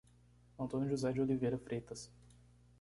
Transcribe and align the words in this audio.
Antônio 0.57 0.89
José 0.89 1.13
de 1.13 1.21
Oliveira 1.21 1.59
Freitas 1.59 2.09